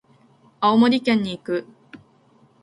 [0.61, 1.67] 青森県に行く。